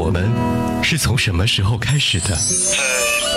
[0.00, 0.32] 我们
[0.82, 2.28] 是从什么时候开始的？
[2.28, 2.78] 在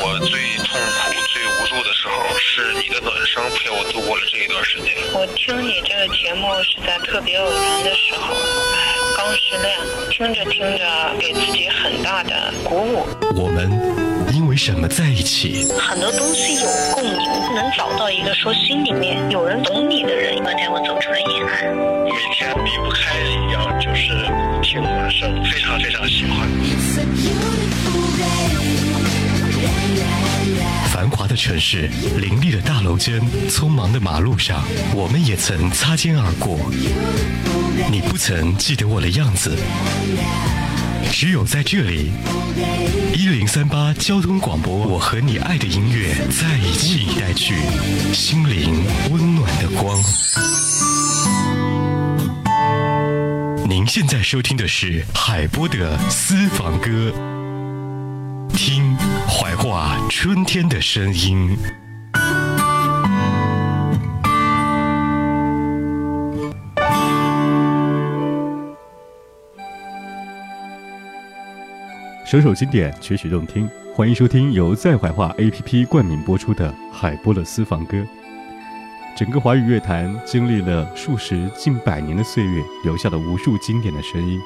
[0.02, 0.29] 我最
[0.63, 4.96] 痛苦、最无助的时候，是你的暖声陪我度过了这一段时间。
[5.14, 9.78] 我听你这个节目是在特别偶然的时候，哎，刚失恋，
[10.10, 13.05] 听着听着，给自己很大的鼓舞。
[13.36, 14.12] 我们因
[14.54, 15.65] 为什么在一起？
[15.79, 20.36] 很多东西有共鸣，能找到一个说心里面有人懂你的人。
[20.43, 21.75] 那天我走出了阴暗，
[22.05, 24.13] 每天离不开一样就是
[24.61, 26.47] 听暖声，非常非常喜欢。
[30.92, 31.89] 繁华的城市，
[32.20, 36.59] 林立的大楼间，匆忙的马路上，我们也曾擦肩而过。
[37.90, 39.58] 你不曾记得我的样子，
[41.16, 42.12] 只有在这里，
[43.13, 47.53] 一零三八交通广播，我和你爱的音乐在一起，带去
[48.12, 49.95] 心灵温暖的光。
[53.70, 57.14] 您现在收听的是海波的私房歌，
[58.53, 61.55] 听怀化春天的声音。
[72.34, 78.03] 首首经典，曲曲动听，欢迎收听由在怀化 APP 冠名播出的海波的私房歌。
[79.16, 84.39] 整个华语乐坛经历了数十近百年的岁月，留下了无数经典的声音。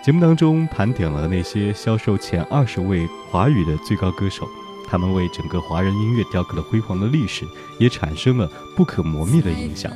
[0.00, 4.46] 节目当中盘点了那些销售前二十位华语的最高歌手，
[4.86, 7.44] 他们为整个华人音乐雕刻了辉煌的历史，
[7.80, 9.90] 也产生了不可磨灭的影响。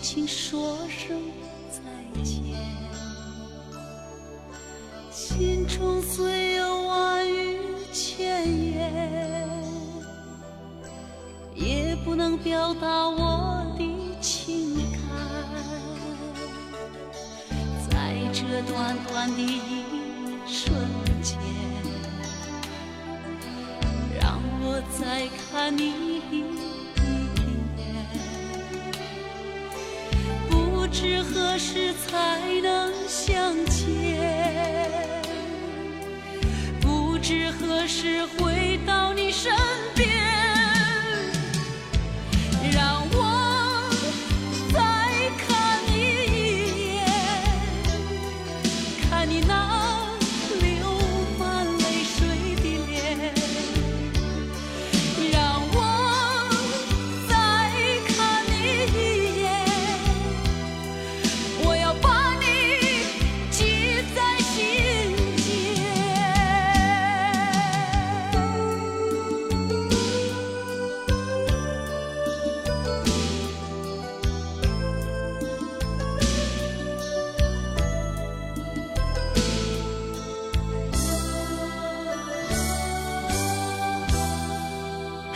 [0.00, 1.20] 请说声
[1.70, 1.80] 再
[2.22, 2.56] 见，
[5.10, 7.58] 心中虽有万语
[7.92, 9.58] 千言，
[11.54, 13.84] 也不能表达我的
[14.20, 15.00] 情感。
[17.90, 19.82] 在这短短的一
[20.46, 20.72] 瞬
[21.22, 21.36] 间，
[24.18, 25.90] 让我再看你
[26.30, 26.57] 一。
[30.90, 34.18] 知何时才能相见，
[36.80, 39.52] 不知何时回到你身
[39.94, 39.97] 边，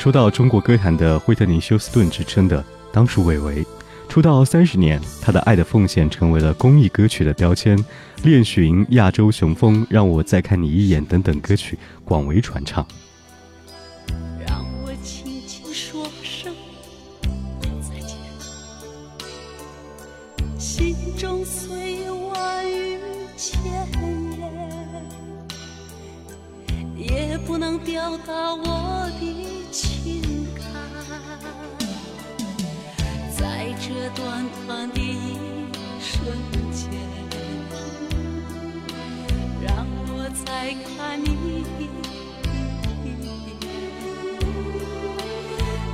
[0.02, 3.64] 说到中国歌坛的惠特尼·休斯顿之称的，当属韦唯。
[4.08, 7.78] 出道三十年，他的《爱的奉献》成为了公益歌曲的标签，
[8.24, 12.84] 《恋寻》《亚洲雄风》《让我再看你一眼》等等歌曲广为传唱。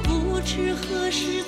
[0.04, 1.42] 不知何时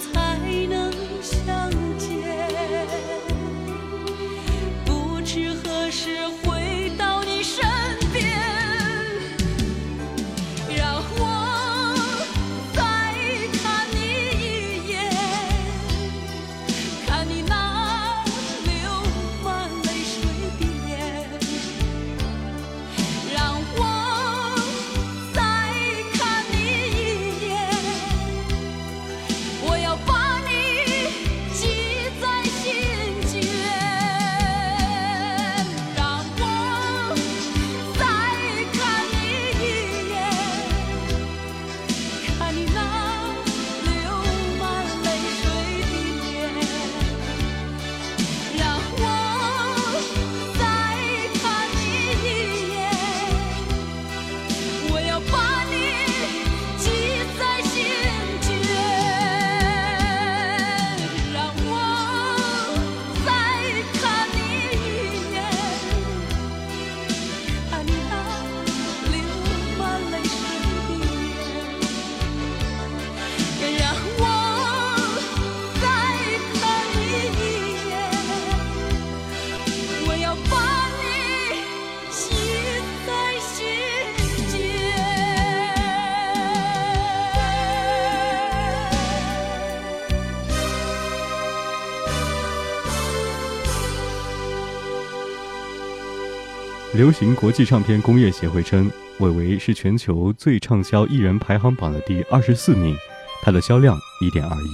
[97.01, 102.95] 流行国际唱片工业协会称，韦唯是全球最畅销艺人排行榜的第二十四名，
[103.41, 104.71] 他的销量一点二亿，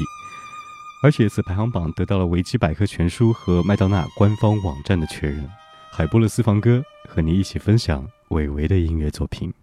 [1.05, 5.49] 而且此排行榜得到了维基百科全书和麦当娜官方网站的确认。
[5.93, 9.55] 海波的私房歌和你一起分享韦唯的音乐作品。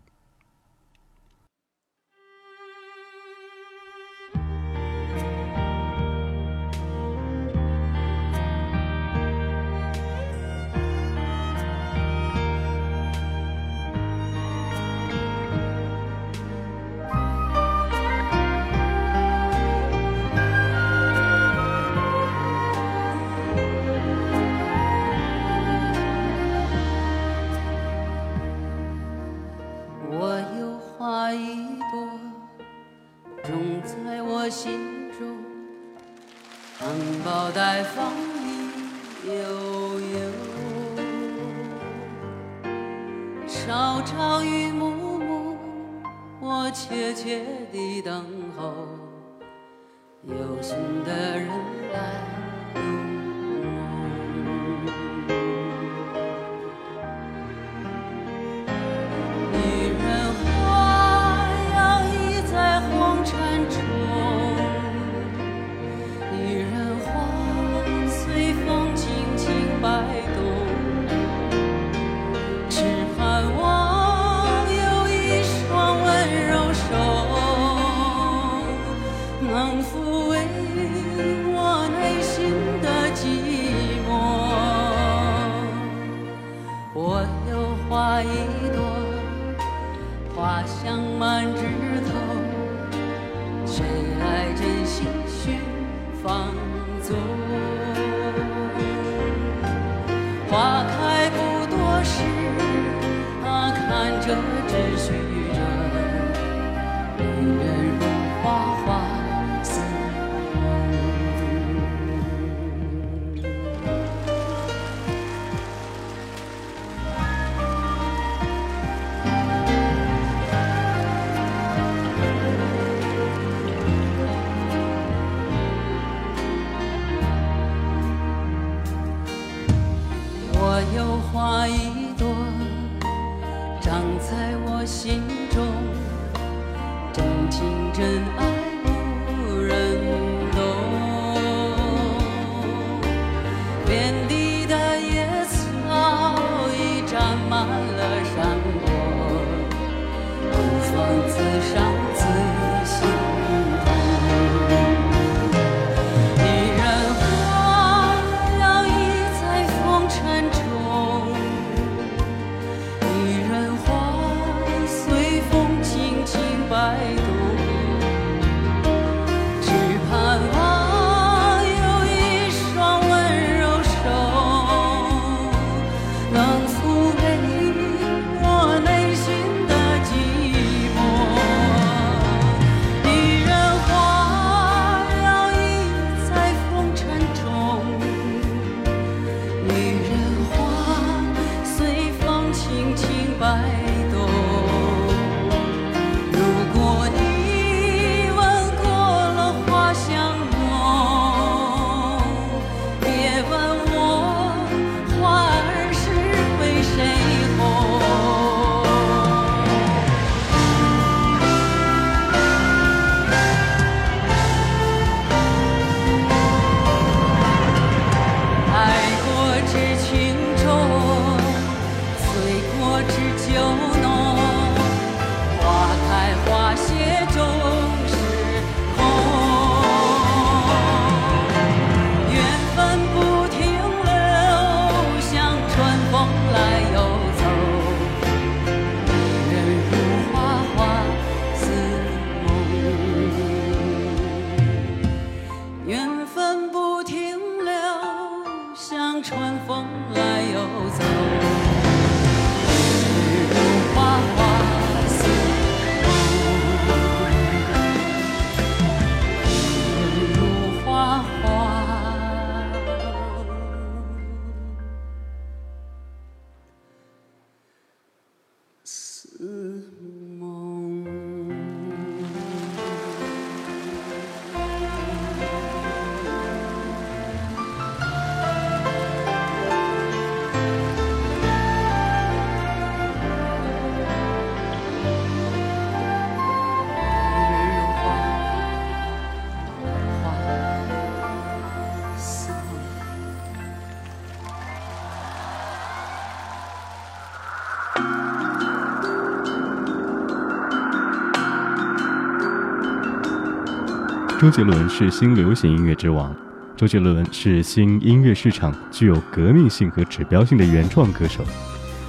[304.44, 306.36] 周杰伦是新流行音乐之王。
[306.76, 311.46] 周杰伦是新音乐市场具有革命性和指标性的原创歌手，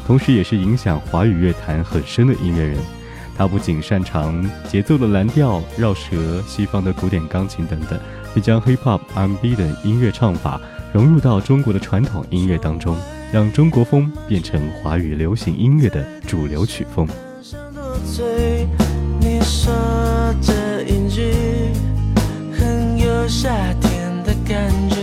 [0.05, 2.77] 同时也是影响华语乐坛很深的音乐人。
[3.39, 7.97] 他不仅擅长节奏的蓝调、绕舌、西方的古典钢琴等等，
[8.35, 10.61] 并将 hip hop、R&B 等音乐唱法
[10.93, 12.97] 融入到中国的传统音乐当中，
[13.33, 17.07] 让中国风变成华语流行音乐的主流曲风。
[19.21, 19.73] 你说
[20.43, 21.33] 这一句
[23.29, 24.94] 夏天的感觉，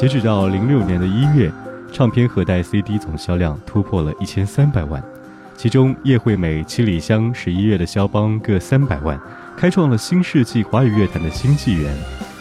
[0.00, 1.52] 截止到零六年的一月，
[1.92, 5.02] 唱片盒带 CD 总销量突破了一千三百万，
[5.58, 9.20] 其中叶惠美、七里香十一月的肖邦各三百万，
[9.58, 11.94] 开创了新世纪华语乐坛的新纪元。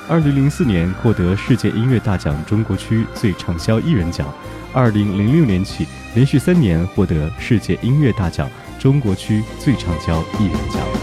[0.07, 4.25] 二零零四年获得世界音乐大奖中国区最畅销艺人奖，
[4.71, 5.85] 二零零六年起
[6.15, 8.49] 连续三年获得世界音乐大奖
[8.79, 10.98] 中国区最畅销艺人奖。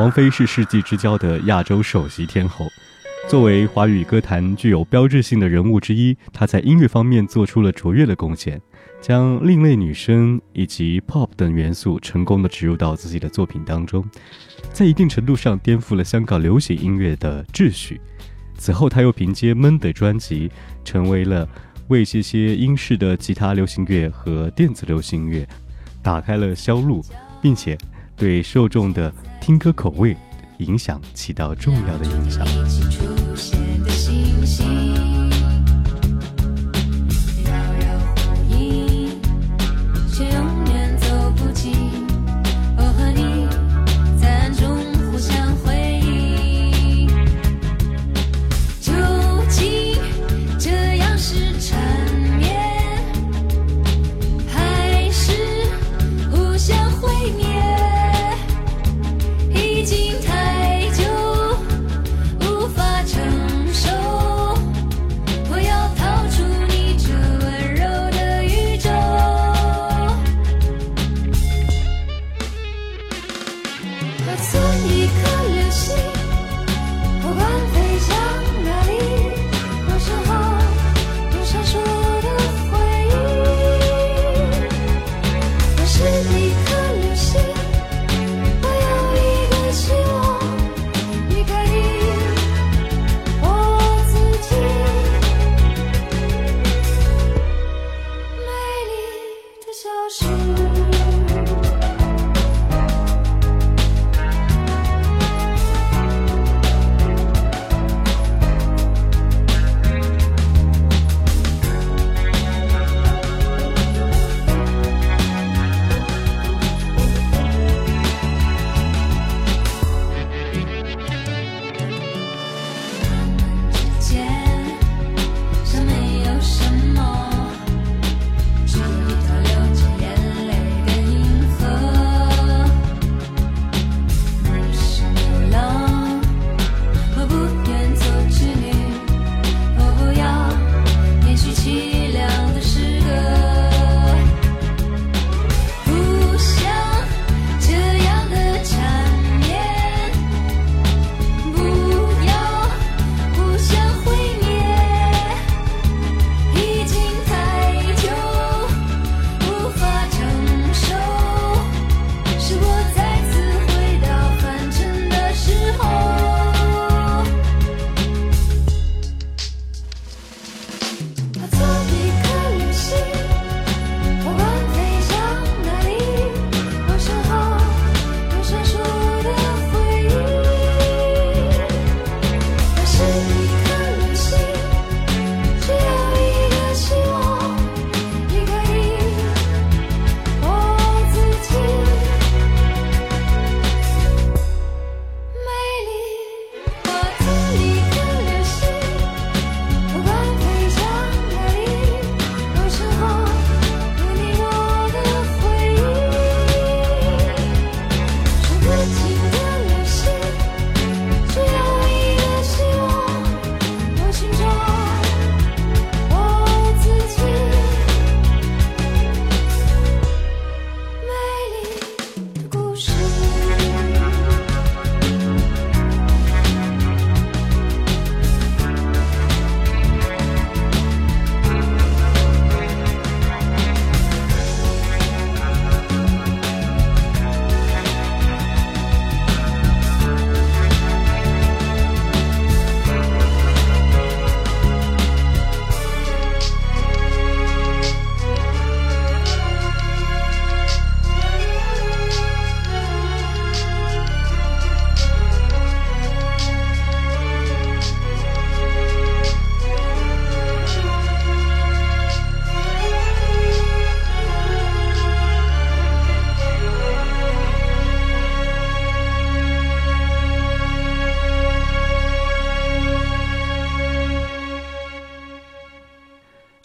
[0.00, 2.66] 王菲是世纪之交的亚洲首席天后，
[3.28, 8.58] 作为华语歌坛具有标志性的人物之一，她在音乐方面做出了卓越的贡献，
[9.02, 14.02] 将另类女声以及 pop 等元素成功的植入到自己的作品当中，
[14.72, 18.00] 在一定程度上颠覆了香港流行音乐的秩序。
[18.56, 20.50] 此后，他又凭借《闷》的专辑，
[20.82, 21.46] 成为了
[21.88, 25.46] 为这些英式的吉他流行乐和电子流行乐
[26.02, 27.04] 打开了销路，
[27.42, 27.76] 并且
[28.16, 29.12] 对受众的
[29.50, 30.16] 听歌口味
[30.58, 32.46] 影响起到重要的影响。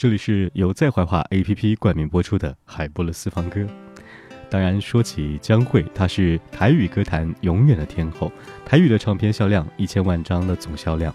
[0.05, 3.65] 这里是由在怀化 APP 冠名播出的海波的私房歌。
[4.51, 8.31] 当然，说起江蕙，她是台语歌坛永远的天后。
[8.63, 11.11] 台语的唱片销量一千万张的总销量，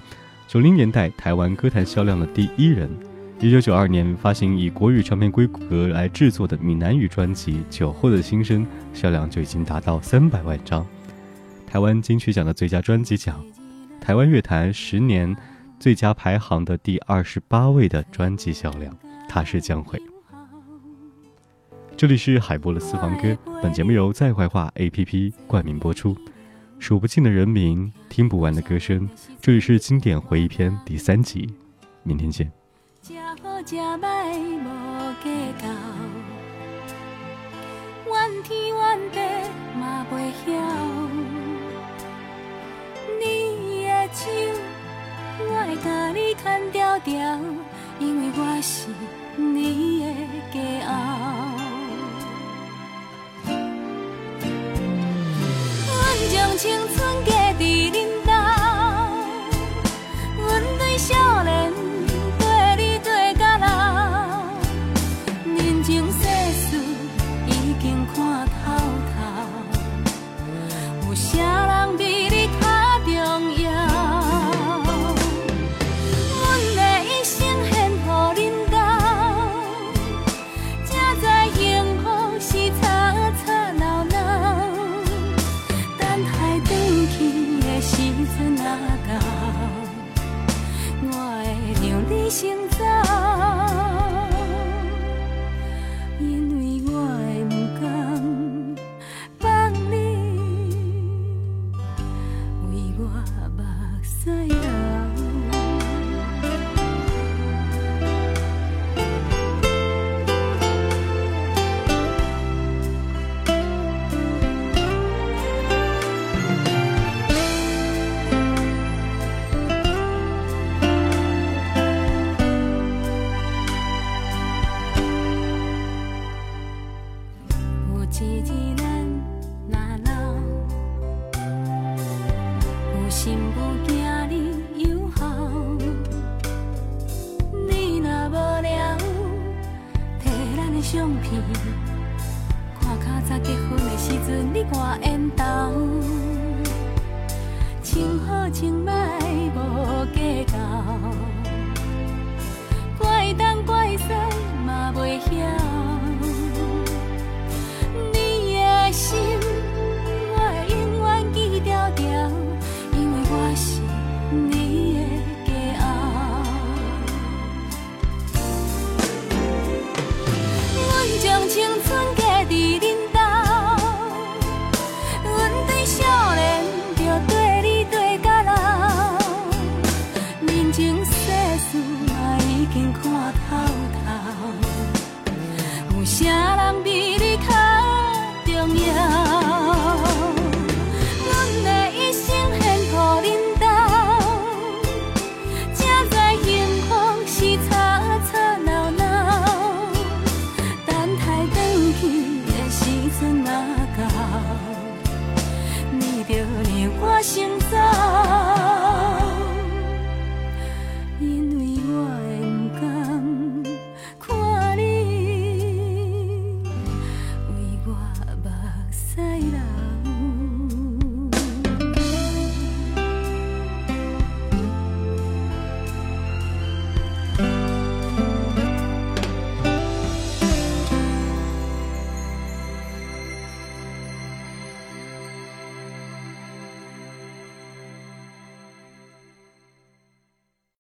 [0.48, 2.90] 九零年代台湾歌坛销量的第一人。
[3.38, 10.84] 一九九二年发行以国语唱片规格来制作的闽南语专辑《酒后的心声》，销量就已经达到三百万张。
[11.64, 13.40] 台湾金曲奖的最佳专辑奖，
[14.00, 15.36] 台湾乐坛十年
[15.80, 18.94] 最佳排行的第二十八位的专辑销量，
[19.26, 19.98] 他是姜蕙。
[21.96, 26.14] 这里是海波的私房歌，本节目由在怀化 APP 冠名播出。
[26.78, 29.08] 数不尽的人名，听不完的歌声，
[29.40, 31.48] 这里是经典回忆篇第三集，
[32.02, 32.52] 明天见。
[45.48, 47.14] 我会甲你牵条条，
[47.98, 48.88] 因为我是
[49.36, 50.06] 你的
[50.52, 50.90] 骄傲。
[56.32, 57.24] 将青春
[104.24, 104.59] sair.